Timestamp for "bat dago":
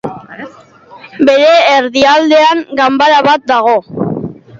3.29-3.75